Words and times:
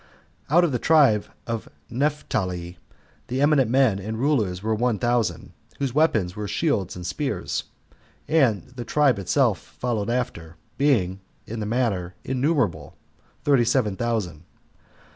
Out 0.49 0.63
of 0.63 0.71
the 0.71 0.79
tribe 0.79 1.27
of 1.45 1.69
Naphtali 1.87 2.79
the 3.27 3.39
eminent 3.39 3.69
men 3.69 3.99
and 3.99 4.17
rulers 4.17 4.63
were 4.63 4.73
one 4.73 4.97
thousand, 4.97 5.53
whose 5.77 5.93
weapons 5.93 6.35
were 6.35 6.47
shields 6.47 6.95
and 6.95 7.05
spears, 7.05 7.65
and 8.27 8.63
the 8.69 8.83
tribe 8.83 9.19
itself 9.19 9.59
followed 9.59 10.09
after, 10.09 10.55
being 10.75 11.19
[in 11.45 11.61
a 11.61 11.67
manner] 11.67 12.15
innumerable 12.23 12.97
[thirty 13.43 13.63
seven 13.65 13.95
thousand]. 13.95 14.43